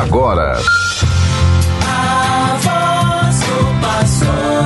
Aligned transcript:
agora. 0.00 0.58
A 1.86 2.56
voz 2.60 3.40
do 3.40 3.80
pastor. 3.80 4.64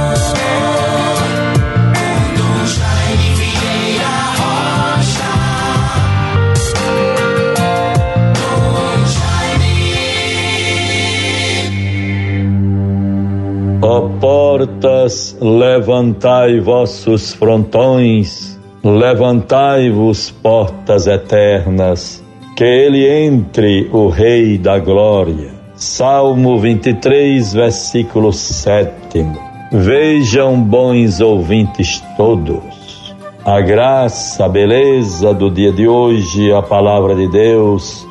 Ó 13.81 14.09
portas, 14.21 15.37
levantai 15.41 16.59
vossos 16.59 17.33
frontões, 17.33 18.59
levantai-vos 18.85 20.31
portas 20.31 21.07
eternas, 21.07 22.23
que 22.59 22.65
ele 22.65 23.07
entre 23.07 23.89
o 23.93 24.09
Rei 24.09 24.59
da 24.59 24.81
Glória. 24.81 25.55
Salmo 25.77 26.59
23, 26.59 27.53
versículo 27.55 28.33
7. 28.33 29.25
Vejam, 29.71 30.61
bons 30.61 31.21
ouvintes 31.21 32.03
todos, 32.17 33.15
a 33.45 33.61
graça, 33.61 34.45
a 34.45 34.49
beleza 34.49 35.33
do 35.33 35.49
dia 35.49 35.71
de 35.71 35.87
hoje, 35.87 36.53
a 36.53 36.61
palavra 36.61 37.15
de 37.15 37.29
Deus, 37.29 38.05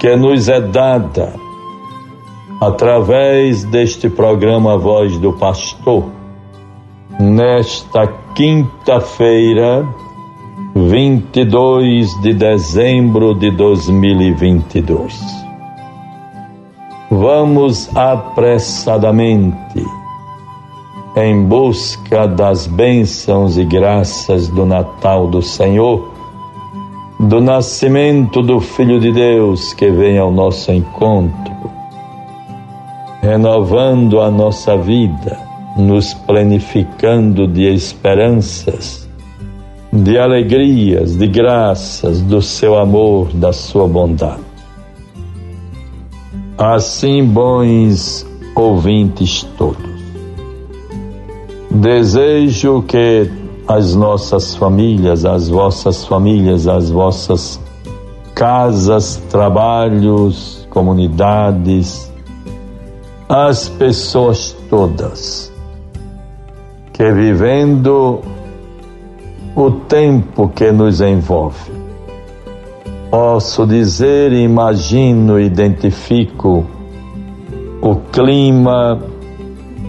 que 0.00 0.16
nos 0.16 0.48
é 0.48 0.62
dada 0.62 1.34
através 2.62 3.62
deste 3.64 4.08
programa 4.08 4.78
Voz 4.78 5.18
do 5.18 5.34
Pastor, 5.34 6.06
nesta 7.20 8.06
quinta-feira, 8.34 9.86
22 10.88 12.20
de 12.22 12.32
dezembro 12.32 13.34
de 13.34 13.50
2022. 13.50 15.20
Vamos 17.10 17.94
apressadamente 17.94 19.84
em 21.16 21.44
busca 21.44 22.26
das 22.26 22.66
bênçãos 22.66 23.58
e 23.58 23.64
graças 23.64 24.48
do 24.48 24.64
Natal 24.64 25.26
do 25.26 25.42
Senhor, 25.42 26.08
do 27.18 27.42
nascimento 27.42 28.40
do 28.40 28.58
Filho 28.58 28.98
de 28.98 29.12
Deus 29.12 29.74
que 29.74 29.90
vem 29.90 30.18
ao 30.18 30.30
nosso 30.30 30.72
encontro, 30.72 31.70
renovando 33.20 34.18
a 34.20 34.30
nossa 34.30 34.78
vida, 34.78 35.38
nos 35.76 36.14
planificando 36.14 37.46
de 37.46 37.64
esperanças 37.64 39.09
de 39.92 40.18
alegrias, 40.18 41.16
de 41.16 41.26
graças, 41.26 42.20
do 42.22 42.40
seu 42.40 42.78
amor, 42.78 43.28
da 43.32 43.52
sua 43.52 43.88
bondade. 43.88 44.40
Assim, 46.56 47.24
bons 47.24 48.26
ouvintes 48.54 49.42
todos, 49.56 50.00
desejo 51.70 52.82
que 52.82 53.30
as 53.66 53.94
nossas 53.94 54.54
famílias, 54.56 55.24
as 55.24 55.48
vossas 55.48 56.04
famílias, 56.04 56.68
as 56.68 56.90
vossas 56.90 57.60
casas, 58.34 59.16
trabalhos, 59.30 60.66
comunidades, 60.70 62.10
as 63.28 63.68
pessoas 63.68 64.56
todas 64.68 65.50
que 66.92 67.10
vivendo 67.12 68.20
o 69.54 69.70
tempo 69.70 70.48
que 70.48 70.70
nos 70.70 71.00
envolve. 71.00 71.72
Posso 73.10 73.66
dizer, 73.66 74.32
imagino, 74.32 75.40
identifico 75.40 76.64
o 77.82 77.96
clima, 78.12 79.00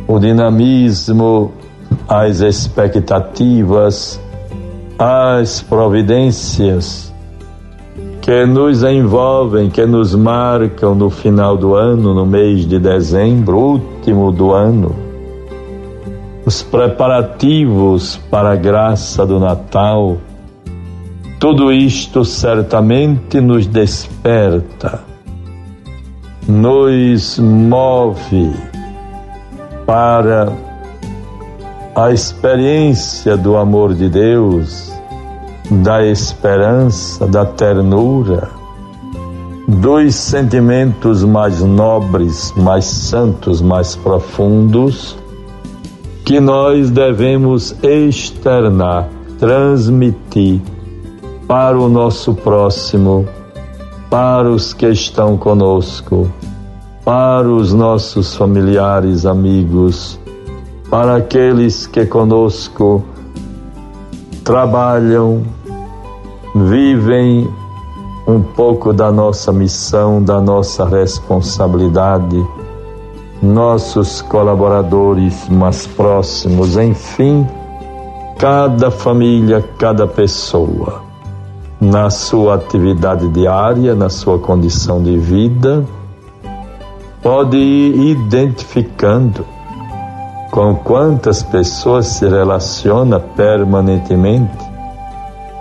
o 0.08 0.18
dinamismo, 0.18 1.52
as 2.08 2.42
expectativas, 2.42 4.20
as 4.98 5.62
providências 5.62 7.14
que 8.22 8.46
nos 8.46 8.84
envolvem, 8.84 9.70
que 9.70 9.86
nos 9.86 10.16
marcam 10.16 10.96
no 10.96 11.10
final 11.10 11.58
do 11.58 11.76
ano, 11.76 12.14
no 12.14 12.26
mês 12.26 12.68
de 12.68 12.80
dezembro, 12.80 13.58
último 13.58 14.32
do 14.32 14.52
ano 14.52 15.01
os 16.52 16.62
preparativos 16.62 18.20
para 18.30 18.52
a 18.52 18.56
graça 18.58 19.26
do 19.26 19.40
Natal, 19.40 20.18
tudo 21.40 21.72
isto 21.72 22.26
certamente 22.26 23.40
nos 23.40 23.66
desperta, 23.66 25.00
nos 26.46 27.40
move 27.40 28.54
para 29.86 30.52
a 31.96 32.12
experiência 32.12 33.38
do 33.38 33.56
amor 33.56 33.94
de 33.94 34.10
Deus, 34.10 34.92
da 35.72 36.06
esperança, 36.06 37.26
da 37.28 37.46
ternura, 37.46 38.50
dos 39.70 40.16
sentimentos 40.16 41.24
mais 41.24 41.62
nobres, 41.62 42.54
mais 42.58 42.84
santos, 42.84 43.62
mais 43.62 43.96
profundos 43.96 45.22
que 46.24 46.40
nós 46.40 46.90
devemos 46.90 47.76
externar, 47.84 49.10
transmitir 49.40 50.62
para 51.48 51.78
o 51.78 51.90
nosso 51.90 52.34
próximo, 52.34 53.28
para 54.10 54.50
os 54.50 54.74
que 54.74 54.88
estão 54.88 55.36
conosco, 55.38 56.32
para 57.04 57.50
os 57.50 57.74
nossos 57.74 58.36
familiares, 58.36 59.26
amigos, 59.26 60.20
para 60.90 61.18
aqueles 61.18 61.88
que 61.88 62.06
conosco 62.06 63.04
trabalham, 64.44 65.44
vivem 66.56 67.48
um 68.28 68.42
pouco 68.42 68.94
da 68.94 69.12
nossa 69.12 69.52
missão, 69.52 70.22
da 70.24 70.40
nossa 70.40 70.86
responsabilidade 70.86 72.42
nossos 73.42 74.22
colaboradores 74.22 75.50
mais 75.50 75.88
próximos, 75.88 76.78
enfim, 76.78 77.48
cada 78.38 78.92
família, 78.92 79.64
cada 79.80 80.06
pessoa, 80.06 81.02
na 81.80 82.10
sua 82.12 82.56
atividade 82.56 83.28
diária, 83.30 83.96
na 83.96 84.10
sua 84.10 84.38
condição 84.38 85.02
de 85.02 85.18
vida, 85.18 85.84
pode 87.24 87.58
ir 87.58 88.12
identificando 88.12 89.44
com 90.52 90.76
quantas 90.76 91.42
pessoas 91.42 92.08
se 92.08 92.28
relaciona 92.28 93.20
permanentemente 93.20 94.70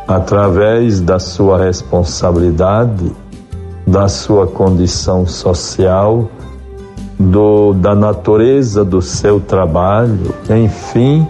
através 0.06 1.00
da 1.00 1.18
sua 1.18 1.56
responsabilidade, 1.56 3.10
da 3.86 4.08
sua 4.08 4.46
condição 4.46 5.26
social 5.26 6.28
do, 7.20 7.74
da 7.74 7.94
natureza 7.94 8.82
do 8.82 9.02
seu 9.02 9.38
trabalho, 9.40 10.34
enfim, 10.48 11.26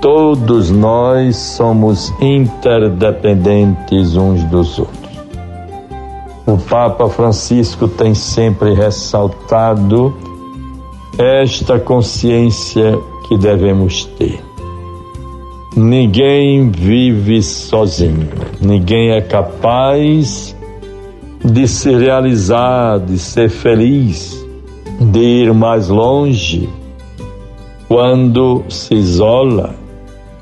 todos 0.00 0.70
nós 0.70 1.36
somos 1.36 2.12
interdependentes 2.20 4.14
uns 4.14 4.44
dos 4.44 4.78
outros. 4.78 4.96
O 6.46 6.56
Papa 6.56 7.08
Francisco 7.08 7.88
tem 7.88 8.14
sempre 8.14 8.72
ressaltado 8.74 10.14
esta 11.18 11.80
consciência 11.80 12.96
que 13.26 13.36
devemos 13.36 14.04
ter. 14.04 14.40
Ninguém 15.76 16.70
vive 16.70 17.42
sozinho, 17.42 18.28
ninguém 18.60 19.10
é 19.10 19.20
capaz 19.20 20.56
de 21.44 21.66
se 21.68 21.90
realizar, 21.94 22.98
de 23.00 23.18
ser 23.18 23.50
feliz 23.50 24.47
de 25.00 25.20
ir 25.20 25.54
mais 25.54 25.88
longe 25.88 26.68
quando 27.88 28.64
se 28.68 28.94
isola, 28.94 29.74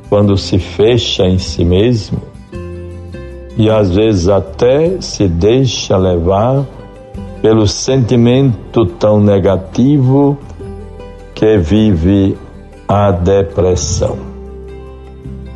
quando 0.08 0.36
se 0.36 0.58
fecha 0.58 1.24
em 1.24 1.38
si 1.38 1.64
mesmo 1.64 2.36
e 3.56 3.70
às 3.70 3.94
vezes 3.94 4.28
até 4.28 5.00
se 5.00 5.26
deixa 5.26 5.96
levar 5.96 6.64
pelo 7.40 7.66
sentimento 7.66 8.84
tão 8.84 9.20
negativo 9.20 10.36
que 11.34 11.56
vive 11.56 12.36
a 12.86 13.10
depressão. 13.10 14.18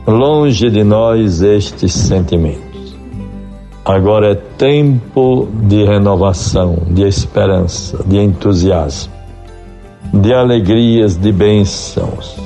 Longe 0.06 0.70
de 0.70 0.82
nós 0.82 1.43
estes 1.43 1.93
sentimentos. 1.93 2.69
Agora 3.85 4.32
é 4.32 4.35
tempo 4.35 5.49
de 5.53 5.85
renovação, 5.85 6.79
de 6.91 7.03
esperança, 7.03 8.05
de 8.05 8.19
entusiasmo, 8.19 9.12
de 10.12 10.35
alegrias, 10.35 11.17
de 11.17 11.32
bênçãos. 11.32 12.37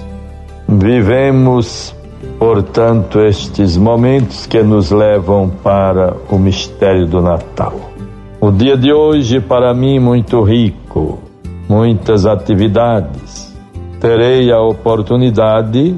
Vivemos, 0.69 1.95
portanto, 2.39 3.21
estes 3.21 3.77
momentos 3.77 4.47
que 4.47 4.63
nos 4.63 4.93
levam 4.93 5.51
para 5.63 6.15
o 6.31 6.39
mistério 6.39 7.07
do 7.07 7.21
Natal. 7.21 7.75
O 8.41 8.53
dia 8.53 8.77
de 8.77 8.93
hoje 8.93 9.41
para 9.41 9.75
mim 9.75 9.99
muito 9.99 10.41
rico, 10.43 11.19
muitas 11.69 12.27
atividades. 12.27 13.53
Terei 14.01 14.53
a 14.53 14.61
oportunidade 14.61 15.97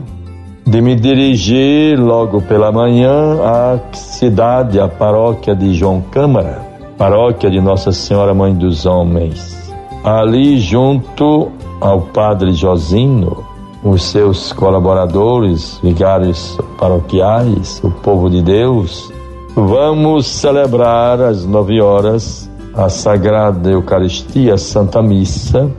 de 0.66 0.80
me 0.80 0.96
dirigir 0.96 1.96
logo 1.96 2.42
pela 2.42 2.72
manhã 2.72 3.38
à 3.40 3.78
cidade, 3.94 4.80
à 4.80 4.88
paróquia 4.88 5.54
de 5.54 5.72
João 5.72 6.00
Câmara, 6.10 6.60
paróquia 6.98 7.48
de 7.48 7.60
Nossa 7.60 7.92
Senhora 7.92 8.34
Mãe 8.34 8.52
dos 8.52 8.84
Homens. 8.84 9.72
Ali 10.02 10.58
junto 10.58 11.52
ao 11.80 12.00
Padre 12.00 12.52
Josino, 12.52 13.44
os 13.84 14.02
seus 14.02 14.52
colaboradores, 14.52 15.78
vigários 15.84 16.58
paroquiais, 16.78 17.80
o 17.84 17.90
povo 17.90 18.28
de 18.28 18.42
Deus, 18.42 19.12
vamos 19.54 20.26
celebrar 20.26 21.20
às 21.20 21.46
nove 21.46 21.80
horas 21.80 22.50
a 22.74 22.88
Sagrada 22.88 23.70
Eucaristia, 23.70 24.54
a 24.54 24.58
Santa 24.58 25.00
Missa. 25.00 25.70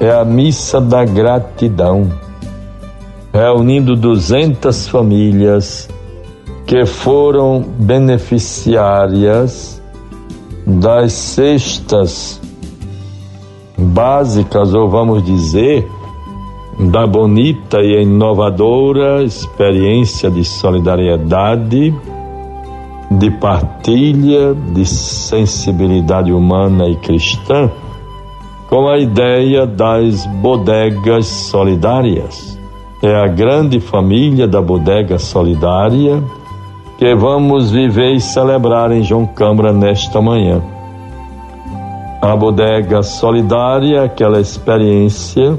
É 0.00 0.10
a 0.10 0.24
missa 0.24 0.80
da 0.80 1.04
gratidão, 1.04 2.10
reunindo 3.36 3.94
200 3.94 4.88
famílias 4.88 5.88
que 6.66 6.86
foram 6.86 7.62
beneficiárias 7.78 9.82
das 10.66 11.12
cestas 11.12 12.40
básicas, 13.76 14.72
ou 14.72 14.88
vamos 14.88 15.22
dizer, 15.22 15.86
da 16.90 17.06
bonita 17.06 17.82
e 17.82 18.02
inovadora 18.02 19.22
experiência 19.22 20.30
de 20.30 20.42
solidariedade, 20.42 21.94
de 23.10 23.30
partilha, 23.32 24.54
de 24.54 24.86
sensibilidade 24.86 26.32
humana 26.32 26.88
e 26.88 26.96
cristã, 26.96 27.70
com 28.70 28.88
a 28.88 28.98
ideia 28.98 29.66
das 29.66 30.24
bodegas 30.40 31.26
solidárias. 31.26 32.55
É 33.02 33.14
a 33.14 33.26
grande 33.26 33.78
família 33.78 34.48
da 34.48 34.60
bodega 34.60 35.18
solidária 35.18 36.22
que 36.98 37.14
vamos 37.14 37.70
viver 37.70 38.14
e 38.14 38.20
celebrar 38.20 38.90
em 38.90 39.02
João 39.02 39.26
Câmara 39.26 39.72
nesta 39.72 40.20
manhã. 40.20 40.62
A 42.22 42.34
bodega 42.34 43.02
solidária, 43.02 44.04
aquela 44.04 44.40
experiência 44.40 45.58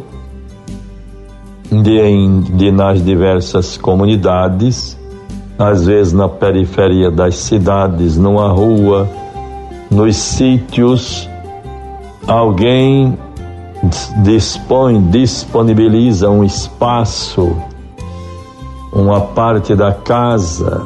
de, 1.71 2.41
de 2.55 2.71
nas 2.71 3.03
diversas 3.03 3.77
comunidades, 3.77 4.97
às 5.59 5.85
vezes 5.85 6.13
na 6.13 6.27
periferia 6.27 7.11
das 7.11 7.35
cidades, 7.35 8.17
numa 8.17 8.49
rua, 8.49 9.07
nos 9.91 10.15
sítios, 10.15 11.29
alguém 12.27 13.15
dispõe, 14.24 15.01
disponibiliza 15.09 16.29
um 16.29 16.44
espaço, 16.44 17.56
uma 18.91 19.21
parte 19.21 19.75
da 19.75 19.91
casa, 19.91 20.85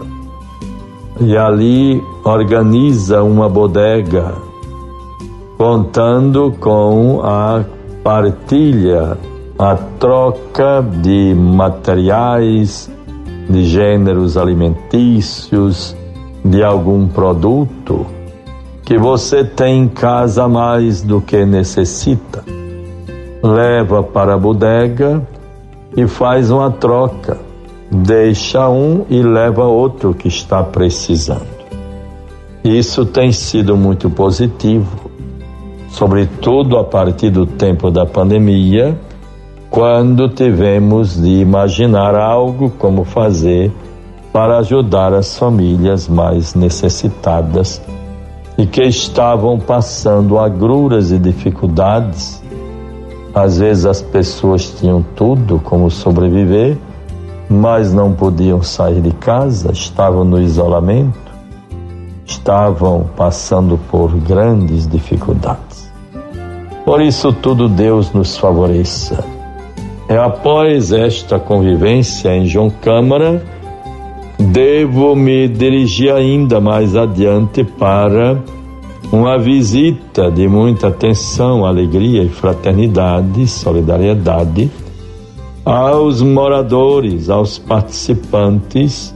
e 1.19 1.37
ali 1.37 2.01
organiza 2.23 3.23
uma 3.23 3.47
bodega, 3.47 4.33
contando 5.57 6.53
com 6.59 7.21
a 7.23 7.63
partilha 8.03 9.17
a 9.57 9.75
troca 9.99 10.81
de 10.81 11.35
materiais, 11.35 12.89
de 13.47 13.63
gêneros 13.63 14.35
alimentícios, 14.35 15.95
de 16.43 16.63
algum 16.63 17.07
produto 17.07 18.07
que 18.83 18.97
você 18.97 19.43
tem 19.43 19.83
em 19.83 19.87
casa 19.87 20.47
mais 20.47 21.01
do 21.03 21.21
que 21.21 21.45
necessita. 21.45 22.43
Leva 23.43 24.03
para 24.03 24.35
a 24.35 24.37
bodega 24.37 25.21
e 25.95 26.07
faz 26.07 26.51
uma 26.51 26.69
troca. 26.71 27.39
Deixa 27.91 28.69
um 28.69 29.05
e 29.09 29.21
leva 29.21 29.65
outro 29.65 30.13
que 30.13 30.27
está 30.27 30.63
precisando. 30.63 31.61
Isso 32.63 33.05
tem 33.05 33.31
sido 33.31 33.75
muito 33.75 34.09
positivo, 34.09 35.09
sobretudo 35.89 36.77
a 36.77 36.83
partir 36.83 37.31
do 37.31 37.45
tempo 37.45 37.89
da 37.89 38.05
pandemia 38.05 38.97
quando 39.71 40.27
tivemos 40.27 41.15
de 41.19 41.39
imaginar 41.39 42.13
algo 42.13 42.69
como 42.71 43.05
fazer 43.05 43.71
para 44.31 44.57
ajudar 44.57 45.13
as 45.13 45.39
famílias 45.39 46.09
mais 46.09 46.53
necessitadas 46.53 47.81
e 48.57 48.65
que 48.65 48.83
estavam 48.83 49.57
passando 49.57 50.37
agruras 50.37 51.11
e 51.11 51.17
dificuldades. 51.17 52.40
Às 53.33 53.59
vezes 53.59 53.85
as 53.85 54.01
pessoas 54.01 54.73
tinham 54.79 55.03
tudo 55.15 55.59
como 55.59 55.89
sobreviver, 55.89 56.77
mas 57.49 57.93
não 57.93 58.13
podiam 58.13 58.61
sair 58.61 59.01
de 59.01 59.11
casa, 59.11 59.71
estavam 59.71 60.23
no 60.23 60.41
isolamento, 60.41 61.31
estavam 62.25 63.09
passando 63.15 63.79
por 63.89 64.11
grandes 64.15 64.87
dificuldades. 64.87 65.91
Por 66.85 67.01
isso, 67.01 67.31
tudo 67.31 67.69
Deus 67.69 68.11
nos 68.11 68.37
favoreça 68.37 69.23
é 70.11 70.17
após 70.17 70.91
esta 70.91 71.39
convivência 71.39 72.35
em 72.35 72.45
João 72.45 72.69
Câmara, 72.69 73.41
devo 74.37 75.15
me 75.15 75.47
dirigir 75.47 76.11
ainda 76.11 76.59
mais 76.59 76.97
adiante 76.97 77.63
para 77.63 78.37
uma 79.11 79.37
visita 79.37 80.31
de 80.31 80.47
muita 80.47 80.87
atenção, 80.87 81.65
alegria 81.65 82.23
e 82.23 82.29
fraternidade, 82.29 83.47
solidariedade 83.47 84.71
aos 85.65 86.21
moradores, 86.21 87.29
aos 87.29 87.59
participantes 87.59 89.13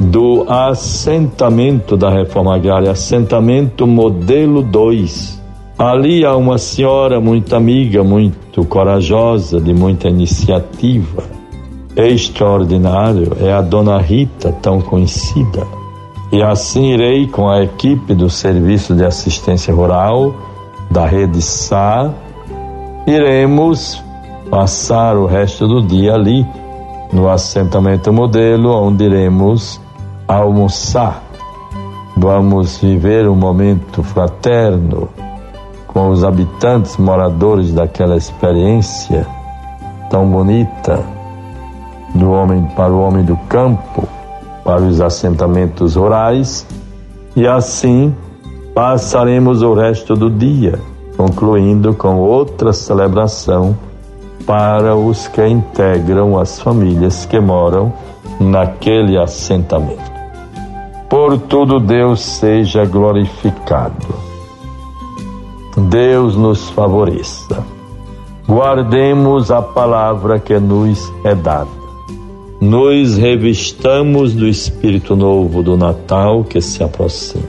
do 0.00 0.46
assentamento 0.48 1.96
da 1.96 2.08
reforma 2.08 2.54
agrária, 2.54 2.90
assentamento 2.90 3.86
modelo 3.86 4.62
2, 4.62 5.40
Ali 5.80 6.26
há 6.26 6.36
uma 6.36 6.58
senhora 6.58 7.18
muito 7.18 7.56
amiga, 7.56 8.04
muito 8.04 8.62
corajosa, 8.66 9.58
de 9.58 9.72
muita 9.72 10.10
iniciativa. 10.10 11.24
Extraordinário 11.96 13.32
é 13.40 13.50
a 13.50 13.62
dona 13.62 13.96
Rita, 13.98 14.52
tão 14.60 14.82
conhecida. 14.82 15.79
E 16.32 16.42
assim 16.42 16.92
irei 16.92 17.26
com 17.26 17.48
a 17.48 17.62
equipe 17.62 18.14
do 18.14 18.30
Serviço 18.30 18.94
de 18.94 19.04
Assistência 19.04 19.74
Rural 19.74 20.32
da 20.88 21.04
Rede 21.04 21.42
SA, 21.42 22.14
iremos 23.06 24.02
passar 24.48 25.16
o 25.16 25.26
resto 25.26 25.66
do 25.66 25.82
dia 25.82 26.14
ali 26.14 26.46
no 27.12 27.28
assentamento 27.28 28.12
modelo, 28.12 28.70
onde 28.70 29.04
iremos 29.04 29.80
almoçar. 30.28 31.20
Vamos 32.16 32.78
viver 32.78 33.28
um 33.28 33.34
momento 33.34 34.02
fraterno, 34.02 35.08
com 35.88 36.10
os 36.10 36.22
habitantes 36.22 36.96
moradores 36.96 37.72
daquela 37.72 38.16
experiência 38.16 39.26
tão 40.08 40.28
bonita 40.28 41.02
do 42.14 42.30
homem 42.30 42.62
para 42.76 42.92
o 42.92 43.00
homem 43.00 43.24
do 43.24 43.36
campo, 43.48 44.06
para 44.70 44.82
os 44.82 45.00
assentamentos 45.00 45.96
rurais, 45.96 46.64
e 47.34 47.44
assim 47.44 48.14
passaremos 48.72 49.62
o 49.62 49.74
resto 49.74 50.14
do 50.14 50.30
dia, 50.30 50.78
concluindo 51.16 51.92
com 51.92 52.18
outra 52.18 52.72
celebração 52.72 53.76
para 54.46 54.94
os 54.94 55.26
que 55.26 55.44
integram 55.44 56.38
as 56.38 56.60
famílias 56.60 57.26
que 57.26 57.40
moram 57.40 57.92
naquele 58.38 59.18
assentamento. 59.18 60.08
Por 61.08 61.36
tudo 61.36 61.80
Deus 61.80 62.20
seja 62.20 62.84
glorificado. 62.84 64.14
Deus 65.88 66.36
nos 66.36 66.70
favoreça. 66.70 67.64
Guardemos 68.46 69.50
a 69.50 69.60
palavra 69.60 70.38
que 70.38 70.56
nos 70.60 71.12
é 71.24 71.34
dada. 71.34 71.79
Nos 72.60 73.16
revistamos 73.16 74.34
do 74.34 74.46
Espírito 74.46 75.16
Novo 75.16 75.62
do 75.62 75.76
Natal 75.76 76.44
que 76.44 76.60
se 76.60 76.82
aproxima. 76.82 77.48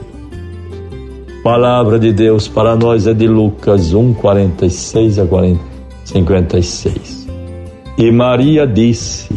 Palavra 1.42 1.98
de 1.98 2.12
Deus 2.12 2.48
para 2.48 2.76
nós 2.76 3.06
é 3.06 3.12
de 3.12 3.26
Lucas 3.26 3.92
1, 3.92 4.14
46 4.14 5.18
a 5.18 5.26
40, 5.26 5.60
56. 6.04 7.28
E 7.98 8.10
Maria 8.10 8.66
disse: 8.66 9.28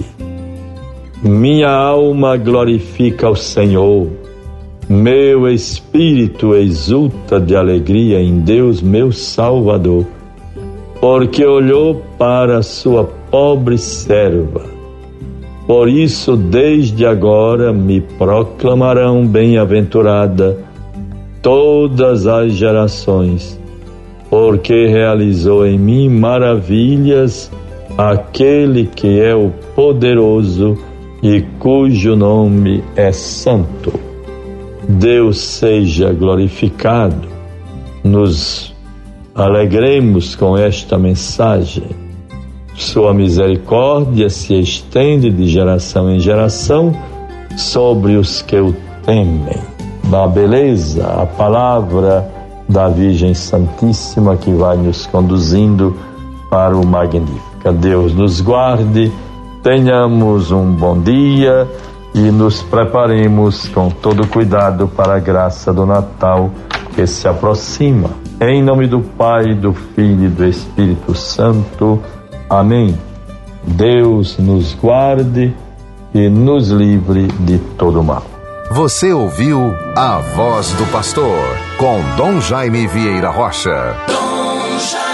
Minha 1.22 1.72
alma 1.72 2.38
glorifica 2.38 3.30
o 3.30 3.36
Senhor 3.36 4.08
meu 4.88 5.50
espírito 5.50 6.54
exulta 6.54 7.40
de 7.40 7.56
alegria 7.56 8.22
em 8.22 8.40
Deus, 8.42 8.84
meu 8.84 9.12
Salvador, 9.12 10.06
porque 11.02 11.44
olhou 11.44 12.04
para 12.20 12.62
sua 12.62 13.04
pobre 13.04 13.80
serva. 13.80 14.75
Por 15.68 15.90
isso, 15.90 16.38
desde 16.38 17.06
agora 17.06 17.74
me 17.74 18.00
proclamarão 18.00 19.26
bem-aventurada 19.26 20.60
todas 21.42 22.28
as 22.28 22.54
gerações, 22.54 23.60
porque 24.30 24.86
realizou 24.86 25.66
em 25.66 25.78
mim 25.80 26.08
maravilhas 26.08 27.52
aquele 27.98 28.86
que 28.86 29.20
é 29.20 29.34
o 29.34 29.50
poderoso 29.76 30.78
e 31.24 31.42
cujo 31.60 32.16
nome 32.16 32.84
é 32.96 33.12
santo. 33.12 33.92
Deus 34.88 35.40
seja 35.40 36.14
glorificado. 36.14 37.28
Nos 38.04 38.72
alegremos 39.34 40.36
com 40.36 40.56
esta 40.56 40.98
mensagem. 41.00 42.05
Sua 42.78 43.14
misericórdia 43.14 44.30
se 44.30 44.54
estende 44.60 45.30
de 45.30 45.48
geração 45.48 46.10
em 46.10 46.20
geração 46.20 46.94
sobre 47.58 48.18
os 48.18 48.42
que 48.42 48.58
o 48.58 48.76
temem. 49.06 49.58
Da 50.10 50.28
beleza, 50.28 51.08
a 51.08 51.26
palavra 51.26 52.30
da 52.68 52.90
Virgem 52.90 53.34
Santíssima 53.34 54.36
que 54.36 54.52
vai 54.52 54.78
nos 54.78 55.06
conduzindo 55.06 55.96
para 56.50 56.76
o 56.76 56.86
Magnífica. 56.86 57.72
Deus 57.72 58.14
nos 58.14 58.42
guarde, 58.42 59.12
tenhamos 59.64 60.52
um 60.52 60.72
bom 60.72 61.00
dia 61.00 61.68
e 62.14 62.30
nos 62.30 62.62
preparemos 62.62 63.68
com 63.70 63.90
todo 63.90 64.28
cuidado 64.28 64.88
para 64.88 65.16
a 65.16 65.20
graça 65.20 65.74
do 65.74 65.86
Natal 65.86 66.52
que 66.94 67.08
se 67.08 67.28
aproxima. 67.28 68.10
Em 68.40 68.62
nome 68.62 68.86
do 68.86 69.00
Pai, 69.00 69.54
do 69.54 69.74
Filho 69.74 70.26
e 70.26 70.30
do 70.30 70.46
Espírito 70.46 71.16
Santo. 71.16 72.02
Amém. 72.50 72.98
Deus 73.64 74.38
nos 74.38 74.74
guarde 74.76 75.54
e 76.14 76.30
nos 76.30 76.70
livre 76.70 77.28
de 77.40 77.58
todo 77.78 78.04
mal. 78.04 78.24
Você 78.72 79.14
ouviu 79.14 79.76
a 79.96 80.18
voz 80.20 80.72
do 80.74 80.86
pastor 80.92 81.40
com 81.78 82.02
Dom 82.16 82.42
Jaime 82.42 82.88
Vieira 82.88 83.30
Rocha. 83.30 83.96
Dom 84.08 84.80
Jaime. 84.80 85.05